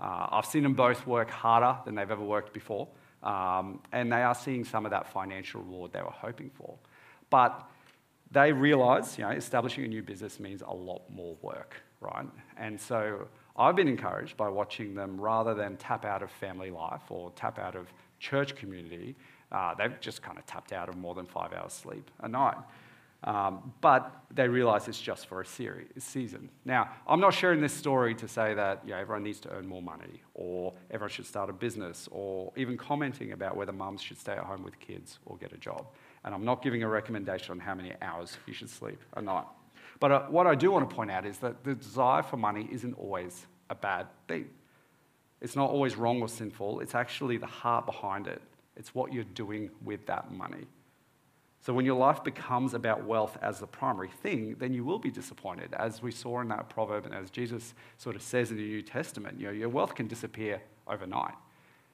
[0.03, 2.87] Uh, I've seen them both work harder than they've ever worked before,
[3.23, 6.75] um, and they are seeing some of that financial reward they were hoping for.
[7.29, 7.69] But
[8.31, 12.27] they realise, you know, establishing a new business means a lot more work, right?
[12.57, 17.09] And so I've been encouraged by watching them rather than tap out of family life
[17.09, 17.87] or tap out of
[18.19, 19.15] church community
[19.53, 22.57] uh, they've just kind of tapped out of more than five hours sleep a night.
[23.23, 26.49] Um, but they realize it's just for a series, season.
[26.65, 29.65] Now, I'm not sharing this story to say that you know, everyone needs to earn
[29.65, 34.19] more money or everyone should start a business or even commenting about whether mums should
[34.19, 35.85] stay at home with kids or get a job.
[36.25, 39.45] And I'm not giving a recommendation on how many hours you should sleep a night.
[39.99, 42.67] But uh, what I do want to point out is that the desire for money
[42.71, 44.49] isn't always a bad thing.
[45.39, 48.41] It's not always wrong or sinful, it's actually the heart behind it
[48.75, 50.65] it's what you're doing with that money.
[51.65, 55.09] So when your life becomes about wealth as the primary thing, then you will be
[55.09, 58.63] disappointed, as we saw in that proverb and as Jesus sort of says in the
[58.63, 59.39] New Testament.
[59.39, 61.35] You know, your wealth can disappear overnight.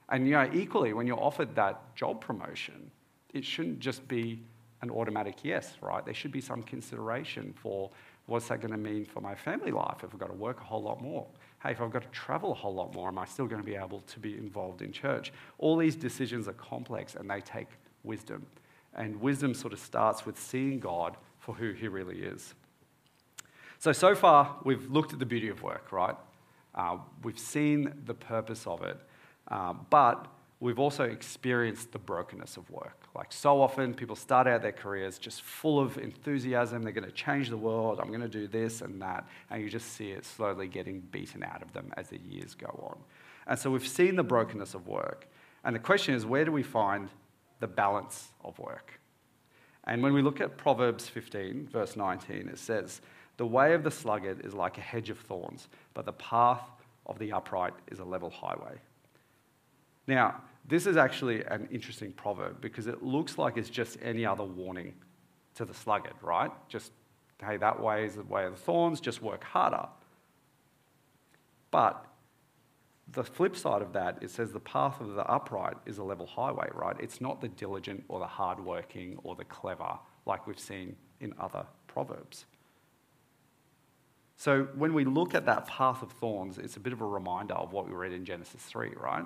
[0.10, 2.90] And you know, equally, when you're offered that job promotion,
[3.34, 4.42] it shouldn't just be
[4.82, 6.04] an automatic yes, right?
[6.04, 7.92] There should be some consideration for
[8.26, 10.64] what's that going to mean for my family life if I've got to work a
[10.64, 11.28] whole lot more?
[11.62, 13.66] hey, if I've got to travel a whole lot more, am I still going to
[13.66, 15.34] be able to be involved in church?
[15.58, 17.68] All these decisions are complex and they take
[18.04, 18.46] wisdom.
[19.00, 22.54] And wisdom sort of starts with seeing God for who He really is.
[23.80, 26.16] So, so far, we've looked at the beauty of work, right?
[26.76, 28.98] Uh, we've seen the purpose of it.
[29.48, 30.28] Uh, but
[30.60, 33.06] we've also experienced the brokenness of work.
[33.16, 36.84] Like so often, people start out their careers just full of enthusiasm.
[36.84, 38.00] They're going to change the world.
[38.00, 39.26] I'm going to do this and that.
[39.50, 42.68] And you just see it slowly getting beaten out of them as the years go
[42.68, 42.98] on.
[43.48, 45.28] And so we've seen the brokenness of work.
[45.64, 47.10] And the question is where do we find
[47.60, 49.00] the balance of work?
[49.86, 53.02] And when we look at Proverbs 15, verse 19, it says,
[53.38, 56.62] The way of the sluggard is like a hedge of thorns, but the path
[57.06, 58.78] of the upright is a level highway.
[60.08, 64.44] Now, this is actually an interesting proverb because it looks like it's just any other
[64.44, 64.94] warning
[65.56, 66.52] to the sluggard, right?
[66.68, 66.92] Just,
[67.44, 69.88] hey, that way is the way of the thorns, just work harder.
[71.72, 72.06] But
[73.12, 76.28] the flip side of that, it says the path of the upright is a level
[76.28, 76.96] highway, right?
[77.00, 81.66] It's not the diligent or the hardworking or the clever like we've seen in other
[81.88, 82.46] proverbs.
[84.38, 87.56] So when we look at that path of thorns, it's a bit of a reminder
[87.56, 89.26] of what we read in Genesis 3, right?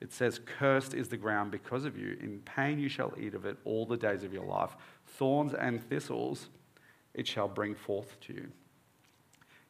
[0.00, 2.16] It says, Cursed is the ground because of you.
[2.20, 4.76] In pain you shall eat of it all the days of your life.
[5.06, 6.48] Thorns and thistles
[7.14, 8.48] it shall bring forth to you.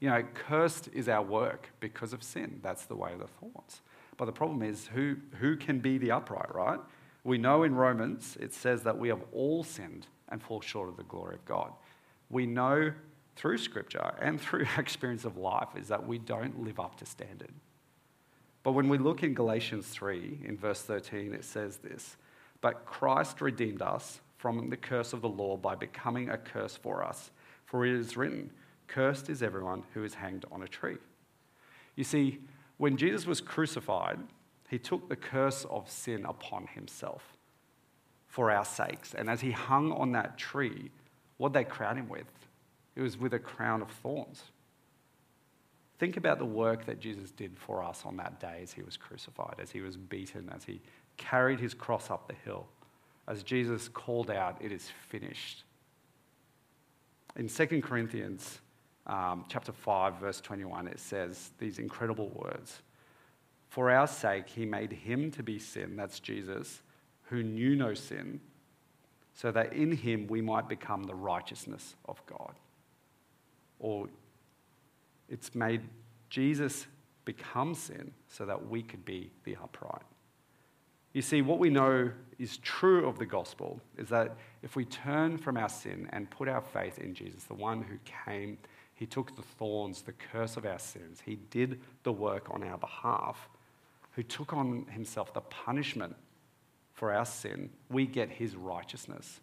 [0.00, 2.60] You know, cursed is our work because of sin.
[2.62, 3.82] That's the way of the thoughts.
[4.16, 6.80] But the problem is, who, who can be the upright, right?
[7.22, 10.96] We know in Romans it says that we have all sinned and fall short of
[10.96, 11.72] the glory of God.
[12.30, 12.92] We know
[13.36, 17.06] through Scripture and through our experience of life is that we don't live up to
[17.06, 17.52] standard.
[18.62, 22.16] But when we look in Galatians 3, in verse 13, it says this
[22.60, 27.04] But Christ redeemed us from the curse of the law by becoming a curse for
[27.04, 27.30] us.
[27.66, 28.50] For it is written,
[28.90, 30.98] Cursed is everyone who is hanged on a tree.
[31.94, 32.40] You see,
[32.76, 34.18] when Jesus was crucified,
[34.68, 37.36] he took the curse of sin upon himself
[38.26, 39.14] for our sakes.
[39.14, 40.90] And as he hung on that tree,
[41.36, 42.30] what they crown him with?
[42.96, 44.42] It was with a crown of thorns.
[45.98, 48.96] Think about the work that Jesus did for us on that day as he was
[48.96, 50.80] crucified, as he was beaten, as he
[51.16, 52.66] carried his cross up the hill,
[53.28, 55.62] as Jesus called out, It is finished.
[57.36, 58.60] In 2 Corinthians
[59.10, 62.80] um, chapter 5, verse 21, it says these incredible words
[63.68, 66.82] For our sake, he made him to be sin, that's Jesus,
[67.24, 68.40] who knew no sin,
[69.34, 72.54] so that in him we might become the righteousness of God.
[73.80, 74.08] Or
[75.28, 75.82] it's made
[76.28, 76.86] Jesus
[77.24, 80.02] become sin so that we could be the upright.
[81.12, 85.38] You see, what we know is true of the gospel is that if we turn
[85.38, 88.58] from our sin and put our faith in Jesus, the one who came,
[89.00, 92.76] he took the thorns, the curse of our sins, he did the work on our
[92.76, 93.48] behalf,
[94.10, 96.14] who took on himself the punishment
[96.92, 99.40] for our sin, we get his righteousness.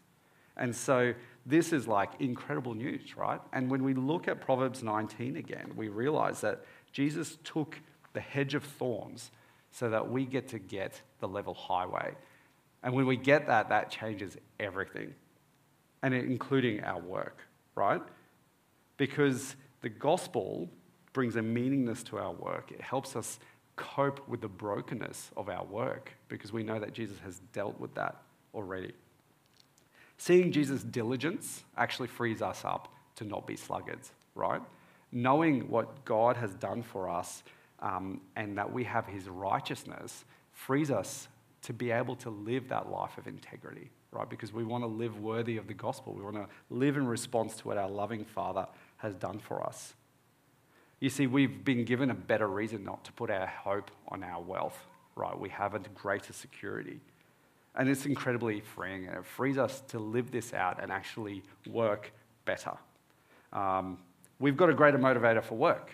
[0.57, 3.41] And so this is like incredible news, right?
[3.51, 7.79] And when we look at Proverbs 19 again, we realize that Jesus took
[8.13, 9.31] the hedge of thorns
[9.71, 12.13] so that we get to get the level highway.
[12.83, 15.15] And when we get that, that changes everything,
[16.03, 17.39] and including our work,
[17.73, 18.03] right?
[18.97, 20.69] Because the gospel
[21.13, 22.71] brings a meaningness to our work.
[22.71, 23.39] It helps us
[23.75, 27.93] cope with the brokenness of our work because we know that Jesus has dealt with
[27.95, 28.17] that
[28.53, 28.91] already.
[30.17, 34.61] Seeing Jesus' diligence actually frees us up to not be sluggards, right?
[35.11, 37.43] Knowing what God has done for us
[37.79, 41.27] um, and that we have his righteousness frees us
[41.61, 44.29] to be able to live that life of integrity, right?
[44.29, 46.13] Because we want to live worthy of the gospel.
[46.13, 49.93] We want to live in response to what our loving Father has done for us.
[50.99, 54.41] You see, we've been given a better reason not to put our hope on our
[54.41, 54.77] wealth,
[55.15, 55.37] right?
[55.37, 56.99] We have a greater security.
[57.75, 62.11] And it's incredibly freeing, and it frees us to live this out and actually work
[62.45, 62.73] better.
[63.53, 63.99] Um,
[64.39, 65.91] we've got a greater motivator for work.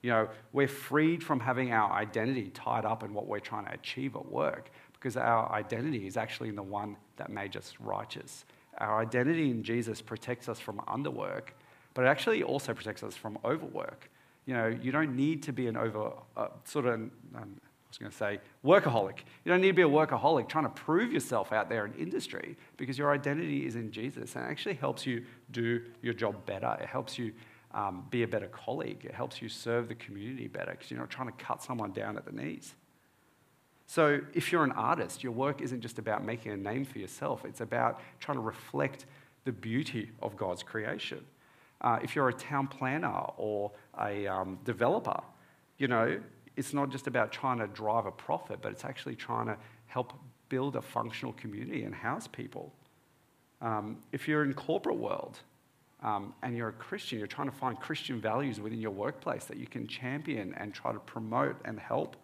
[0.00, 3.74] You know, we're freed from having our identity tied up in what we're trying to
[3.74, 8.46] achieve at work because our identity is actually in the one that made us righteous.
[8.78, 11.48] Our identity in Jesus protects us from underwork,
[11.94, 14.10] but it actually also protects us from overwork.
[14.46, 17.38] You know, you don't need to be an over, uh, sort of, um, I
[17.88, 19.18] was going to say, workaholic.
[19.44, 22.56] You don't need to be a workaholic trying to prove yourself out there in industry
[22.76, 26.76] because your identity is in Jesus and it actually helps you do your job better.
[26.80, 27.32] It helps you
[27.72, 29.04] um, be a better colleague.
[29.04, 32.16] It helps you serve the community better because you're not trying to cut someone down
[32.16, 32.74] at the knees.
[33.86, 37.44] So, if you're an artist, your work isn't just about making a name for yourself,
[37.44, 39.06] it's about trying to reflect
[39.44, 41.24] the beauty of God's creation.
[41.80, 45.20] Uh, if you're a town planner or a um, developer,
[45.78, 46.20] you know,
[46.56, 50.12] it's not just about trying to drive a profit, but it's actually trying to help
[50.48, 52.72] build a functional community and house people.
[53.62, 55.38] Um, if you're in corporate world,
[56.02, 59.58] um, and you're a Christian, you're trying to find Christian values within your workplace that
[59.58, 62.16] you can champion and try to promote and help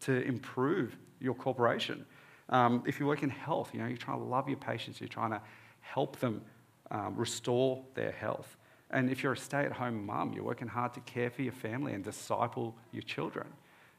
[0.00, 2.04] to improve your corporation.
[2.50, 5.08] Um, if you work in health, you know, you're trying to love your patients, you're
[5.08, 5.40] trying to
[5.80, 6.42] help them
[6.90, 8.56] um, restore their health.
[8.90, 11.52] And if you're a stay at home mum, you're working hard to care for your
[11.52, 13.46] family and disciple your children.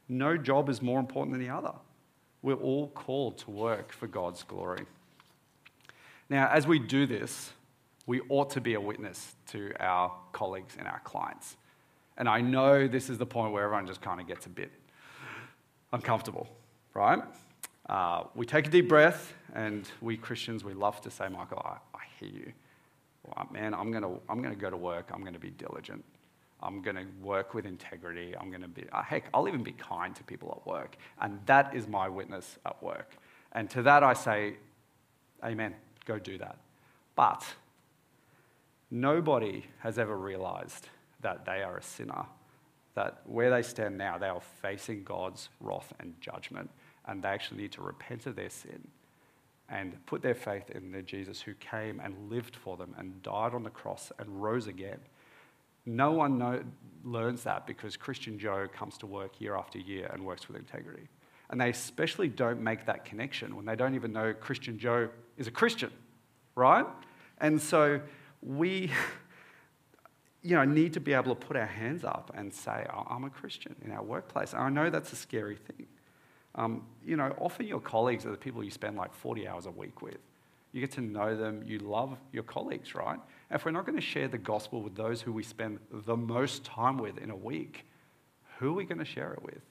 [0.08, 1.74] No job is more important than the other.
[2.42, 4.84] We're all called to work for God's glory.
[6.30, 7.52] Now, as we do this,
[8.06, 11.56] we ought to be a witness to our colleagues and our clients.
[12.16, 14.70] And I know this is the point where everyone just kind of gets a bit
[15.92, 16.48] uncomfortable,
[16.94, 17.20] right?
[17.88, 21.76] Uh, we take a deep breath, and we Christians, we love to say, Michael, I,
[21.96, 22.52] I hear you.
[23.50, 25.10] Man, I'm going to I'm to go to work.
[25.12, 26.04] I'm going to be diligent.
[26.60, 28.34] I'm going to work with integrity.
[28.38, 30.96] I'm going to be, uh, heck, I'll even be kind to people at work.
[31.20, 33.16] And that is my witness at work.
[33.52, 34.54] And to that I say,
[35.44, 36.56] Amen, go do that.
[37.14, 37.44] But
[38.90, 40.88] Nobody has ever realized
[41.20, 42.24] that they are a sinner,
[42.94, 46.70] that where they stand now, they are facing God's wrath and judgment,
[47.06, 48.88] and they actually need to repent of their sin
[49.68, 53.54] and put their faith in the Jesus who came and lived for them and died
[53.54, 54.98] on the cross and rose again.
[55.84, 56.62] No one know,
[57.04, 61.08] learns that because Christian Joe comes to work year after year and works with integrity.
[61.50, 65.46] And they especially don't make that connection when they don't even know Christian Joe is
[65.46, 65.90] a Christian,
[66.54, 66.86] right?
[67.38, 68.00] And so
[68.42, 68.90] we
[70.42, 73.30] you know, need to be able to put our hands up and say, I'm a
[73.30, 74.52] Christian in our workplace.
[74.52, 75.86] And I know that's a scary thing.
[76.58, 79.70] Um, you know, often your colleagues are the people you spend like 40 hours a
[79.70, 80.18] week with.
[80.72, 83.18] You get to know them, you love your colleagues, right?
[83.50, 86.64] if we're not going to share the gospel with those who we spend the most
[86.64, 87.86] time with in a week,
[88.58, 89.62] who are we going to share it with?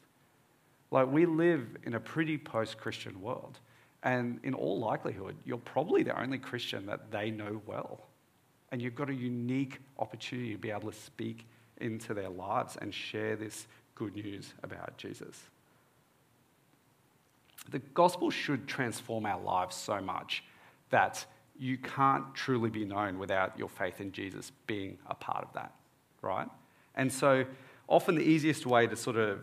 [0.89, 3.59] Like, we live in a pretty post Christian world.
[4.01, 7.99] And in all likelihood, you're probably the only Christian that they know well.
[8.71, 11.45] And you've got a unique opportunity to be able to speak
[11.79, 15.49] into their lives and share this good news about Jesus.
[17.71, 20.43] The gospel should transform our lives so much
[20.89, 21.25] that
[21.59, 25.73] you can't truly be known without your faith in Jesus being a part of that,
[26.21, 26.47] right?
[26.95, 27.45] And so
[27.87, 29.39] often the easiest way to sort of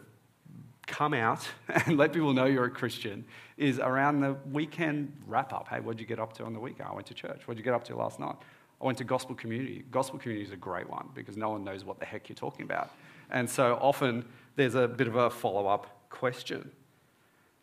[0.86, 1.48] come out
[1.86, 3.24] and let people know you're a Christian
[3.56, 5.68] is around the weekend wrap up.
[5.68, 6.88] Hey, what'd you get up to on the weekend?
[6.88, 7.42] Oh, I went to church.
[7.46, 8.36] What'd you get up to last night?
[8.80, 9.84] I went to gospel community.
[9.90, 12.64] Gospel community is a great one because no one knows what the heck you're talking
[12.64, 12.90] about.
[13.30, 14.24] And so often
[14.56, 16.70] there's a bit of a follow up question.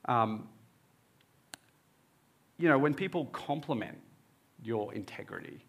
[0.06, 0.48] Um,
[2.58, 3.98] you know, when people compliment
[4.64, 5.66] your integrity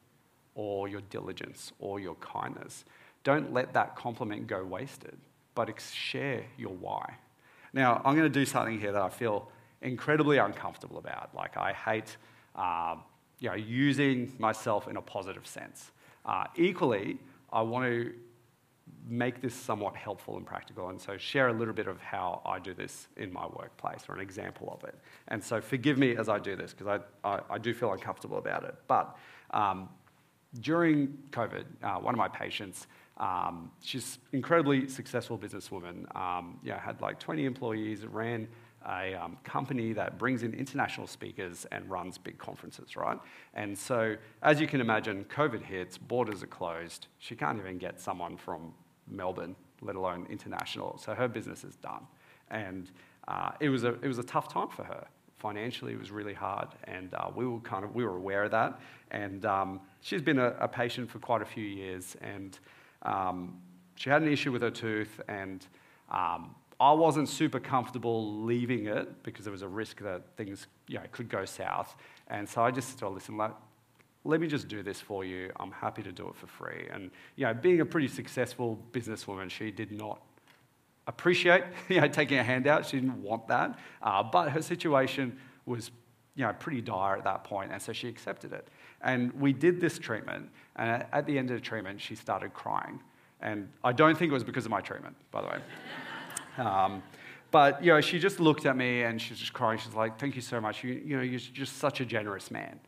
[0.55, 2.85] or your diligence or your kindness,
[3.25, 5.17] don't let that compliment go wasted,
[5.55, 7.17] but share your why.
[7.73, 9.49] Now, I'm going to do something here that I feel
[9.81, 11.35] incredibly uncomfortable about.
[11.35, 12.17] Like, I hate
[12.55, 12.97] uh,
[13.41, 15.91] you know, using myself in a positive sense.
[16.25, 17.19] Uh, equally,
[17.53, 18.13] I want to
[19.09, 22.59] make this somewhat helpful and practical, and so share a little bit of how I
[22.59, 24.97] do this in my workplace or an example of it.
[25.29, 28.39] And so forgive me as I do this because I, I, I, do feel uncomfortable
[28.39, 28.75] about it.
[28.87, 29.17] But
[29.51, 29.89] um,
[30.61, 32.87] during COVID, uh, one of my patients
[33.19, 36.15] um, she's incredibly successful businesswoman.
[36.17, 38.49] Um, yeah, had like 20 employees, ran
[38.89, 43.19] a um, company that brings in international speakers and runs big conferences, right?
[43.55, 47.07] And so, as you can imagine, COVID hits, borders are closed.
[47.19, 48.75] She can't even get someone from
[49.17, 50.99] Melbourne, let alone international.
[50.99, 52.07] So her business is done,
[52.51, 52.91] and
[53.29, 55.07] uh, it was a it was a tough time for her.
[55.39, 58.53] Financially, it was really hard, and uh, we were kind of we were aware of
[58.53, 58.81] that.
[59.11, 62.59] And um, she's been a, a patient for quite a few years, and
[63.03, 63.59] um,
[63.97, 65.67] she had an issue with her tooth, and
[66.11, 70.97] um, I wasn't super comfortable leaving it because there was a risk that things you
[70.97, 71.95] know, could go south.
[72.27, 73.37] And so I just said her, listen,
[74.25, 75.51] let, me just do this for you.
[75.59, 76.89] I'm happy to do it for free.
[76.91, 80.21] And you know, being a pretty successful businesswoman, she did not
[81.07, 82.87] appreciate you know, taking a handout.
[82.87, 83.79] She didn't want that.
[84.03, 85.91] Uh, but her situation was
[86.35, 88.67] you know, pretty dire at that point, and so she accepted it.
[89.03, 93.01] And we did this treatment, and at the end of the treatment, she started crying.
[93.41, 95.59] And I don't think it was because of my treatment, by the way.
[96.59, 97.03] Um,
[97.51, 99.79] but you know, she just looked at me and she's just crying.
[99.79, 100.85] She's like, "Thank you so much.
[100.85, 102.79] You, you know, you're just such a generous man."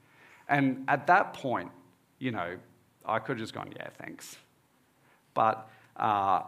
[0.48, 1.70] And at that point,
[2.18, 2.56] you know,
[3.04, 4.36] I could have just gone, "Yeah, thanks."
[5.34, 6.42] But uh,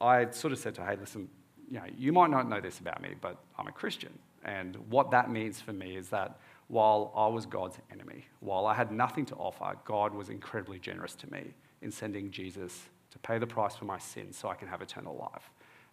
[0.00, 1.28] I sort of said to her, "Hey, listen,
[1.70, 4.12] you know, you might not know this about me, but I'm a Christian,
[4.44, 6.38] and what that means for me is that
[6.68, 11.14] while I was God's enemy, while I had nothing to offer, God was incredibly generous
[11.16, 14.68] to me in sending Jesus to pay the price for my sins so I can
[14.68, 15.50] have eternal life.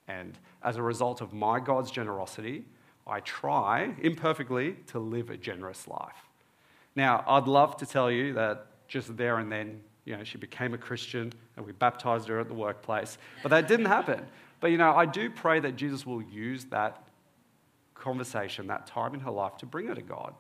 [0.08, 2.66] And as a result of my God's generosity,
[3.08, 6.30] I try, imperfectly, to live a generous life.
[6.96, 10.74] Now, I'd love to tell you that just there and then, you know, she became
[10.74, 14.26] a Christian and we baptized her at the workplace, but that didn't happen.
[14.60, 17.04] But, you know, I do pray that Jesus will use that
[17.94, 20.34] conversation, that time in her life, to bring her to God.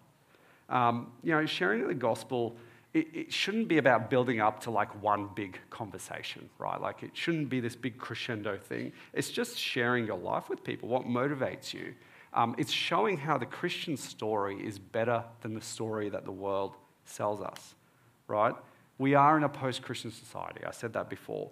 [0.69, 2.55] Um, you know, sharing the gospel,
[2.93, 6.79] it, it, shouldn't be about building up to like one big conversation, right?
[6.79, 8.93] Like it shouldn't be this big crescendo thing.
[9.13, 11.93] It's just sharing your life with people, what motivates you.
[12.35, 16.75] Um, it's showing how the Christian story is better than the story that the world
[17.05, 17.75] sells us,
[18.27, 18.53] right?
[18.97, 20.61] We are in a post Christian society.
[20.65, 21.49] I said that before.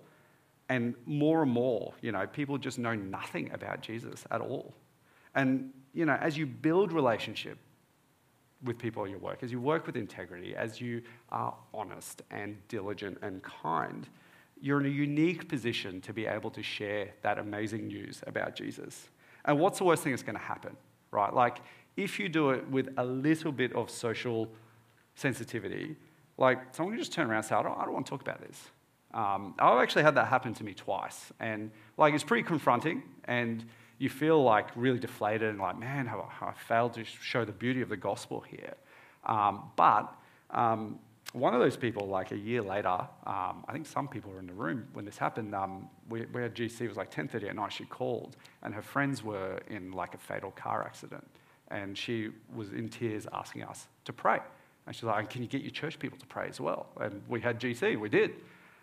[0.69, 4.73] And more and more, you know, people just know nothing about Jesus at all.
[5.36, 7.57] And, you know, as you build relationship,
[8.63, 12.57] with people in your work, as you work with integrity, as you are honest and
[12.67, 14.07] diligent and kind,
[14.61, 19.09] you're in a unique position to be able to share that amazing news about Jesus.
[19.45, 20.75] And what's the worst thing that's going to happen,
[21.11, 21.33] right?
[21.33, 21.59] Like,
[21.97, 24.49] if you do it with a little bit of social
[25.15, 25.95] sensitivity,
[26.37, 28.21] like someone can just turn around and say, I don't, I don't want to talk
[28.21, 28.59] about this.
[29.13, 31.31] Um, I've actually had that happen to me twice.
[31.39, 33.03] And like, it's pretty confronting.
[33.25, 33.63] And
[33.99, 37.51] you feel like really deflated and like, man, have I, I failed to show the
[37.51, 38.73] beauty of the gospel here.
[39.25, 40.13] Um, but
[40.49, 40.99] um,
[41.34, 44.45] one of those people, like a year later, um, I think some people were in
[44.45, 45.53] the room when this happened.
[45.55, 48.84] Um, we, we had GC, it was like 10.30 at night, she called, and her
[48.84, 51.27] friends were in like a fatal car accident.
[51.69, 54.39] And she was in tears asking us to pray.
[54.86, 56.88] And she's like, can you get your church people to pray as well?
[57.01, 58.36] And we had GC, we did.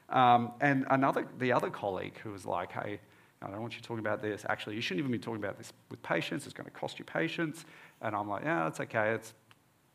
[0.08, 2.98] Um, and another, the other colleague who was like, hey,
[3.42, 4.44] I don't want you talking about this.
[4.48, 6.46] Actually, you shouldn't even be talking about this with patients.
[6.46, 7.64] It's going to cost you patients.
[8.02, 9.12] And I'm like, yeah, it's okay.
[9.12, 9.34] It's,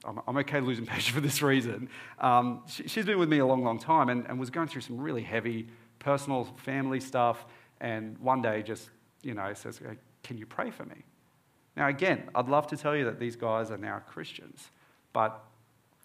[0.06, 1.89] I'm, I'm okay losing patients for this reason.
[2.20, 4.82] Um, she, has been with me a long, long time and, and was going through
[4.82, 5.68] some really heavy
[5.99, 7.45] personal family stuff.
[7.82, 8.89] And one day just,
[9.22, 9.82] you know, says,
[10.24, 11.03] can you pray for me?
[11.76, 14.70] Now, again, I'd love to tell you that these guys are now Christians,
[15.12, 15.43] but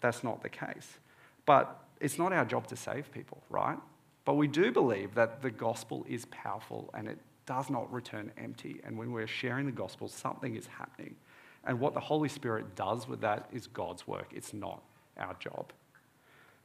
[0.01, 0.97] that's not the case.
[1.45, 3.77] But it's not our job to save people, right?
[4.25, 8.81] But we do believe that the gospel is powerful and it does not return empty.
[8.83, 11.15] And when we're sharing the gospel, something is happening.
[11.63, 14.81] And what the Holy Spirit does with that is God's work, it's not
[15.17, 15.71] our job.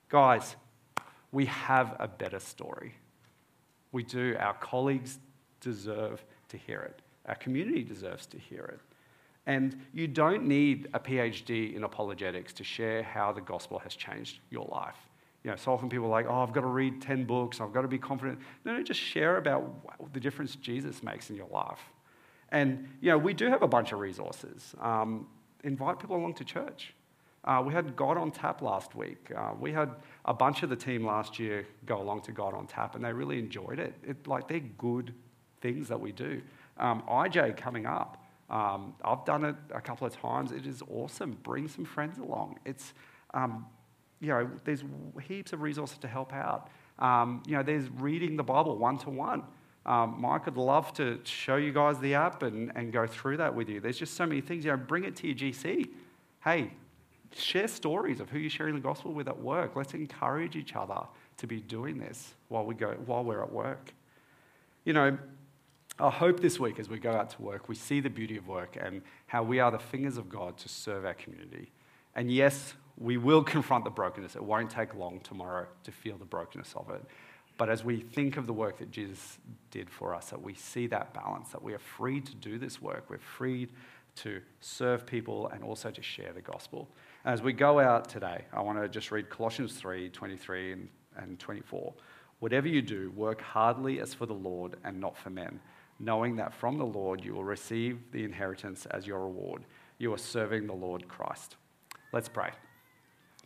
[0.09, 0.57] Guys,
[1.33, 2.95] we have a better story.
[3.93, 4.37] We do.
[4.39, 5.19] Our colleagues
[5.61, 7.03] deserve to hear it.
[7.27, 8.81] Our community deserves to hear it.
[9.47, 14.41] And you don't need a PhD in apologetics to share how the gospel has changed
[14.51, 14.97] your life.
[15.45, 17.73] You know, so often people are like, oh, I've got to read 10 books, I've
[17.73, 18.41] got to be confident.
[18.65, 21.79] No, no, just share about the difference Jesus makes in your life.
[22.53, 24.75] And, you know, we do have a bunch of resources.
[24.81, 25.27] Um,
[25.65, 26.95] invite people along to church.
[27.45, 29.31] Uh, we had God on Tap last week.
[29.37, 29.91] Uh, we had
[30.25, 33.13] a bunch of the team last year go along to God on Tap, and they
[33.13, 33.95] really enjoyed it.
[34.03, 35.15] it like, they're good
[35.61, 36.43] things that we do.
[36.79, 38.23] Um, IJ coming up.
[38.51, 40.53] Um, I've done it a couple of times.
[40.53, 41.39] It is awesome.
[41.43, 42.59] Bring some friends along.
[42.65, 42.95] It's,
[43.33, 43.67] um,
[44.21, 44.85] you know, there's
[45.23, 46.69] heaps of resources to help out.
[46.99, 49.43] Um, you know, there's reading the Bible one to one.
[49.87, 53.55] Um, Mike I'd love to show you guys the app and, and go through that
[53.55, 53.81] with you.
[53.81, 54.65] There's just so many things.
[54.65, 55.89] You know, bring it to your GC.
[56.43, 56.73] Hey,
[57.35, 59.77] share stories of who you're sharing the gospel with at work.
[59.77, 61.03] Let's encourage each other
[61.39, 63.95] to be doing this while we go while we're at work.
[64.85, 65.19] You know,
[66.01, 68.49] I hope this week as we go out to work, we see the beauty of
[68.49, 71.71] work and how we are the fingers of God to serve our community.
[72.15, 74.35] And yes, we will confront the brokenness.
[74.35, 77.05] It won't take long tomorrow to feel the brokenness of it.
[77.59, 79.39] But as we think of the work that Jesus
[79.71, 82.83] did for us, that we see that balance, that we are free to do this
[82.83, 83.69] work, we're free
[84.17, 86.89] to serve people and also to share the gospel.
[87.25, 91.39] As we go out today, I want to just read Colossians 3 23 and, and
[91.39, 91.95] 24.
[92.39, 95.61] Whatever you do, work hardly as for the Lord and not for men
[95.99, 99.65] knowing that from the Lord you will receive the inheritance as your reward.
[99.99, 101.57] You are serving the Lord Christ.
[102.13, 102.51] Let's pray.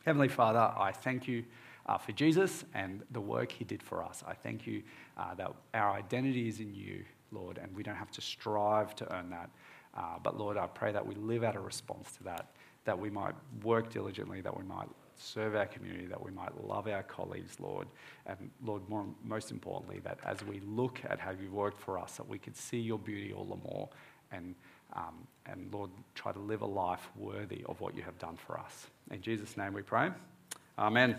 [0.05, 1.45] Heavenly Father, I thank you
[1.91, 4.23] uh, for Jesus and the work he did for us.
[4.27, 4.83] I thank you
[5.19, 9.13] uh, that our identity is in you, Lord, and we don't have to strive to
[9.13, 9.51] earn that.
[9.97, 12.47] Uh, but Lord, I pray that we live out a response to that,
[12.85, 13.35] that we might
[13.65, 17.89] work diligently, that we might serve our community, that we might love our colleagues, Lord.
[18.25, 22.17] And Lord, more, most importantly, that as we look at how you've worked for us,
[22.19, 23.89] that we could see your beauty all the more
[24.31, 24.55] and,
[24.93, 28.61] um, and Lord, try to live a life worthy of what you have done for
[28.61, 28.87] us.
[29.11, 30.11] In Jesus' name we pray.
[30.79, 31.19] Amen.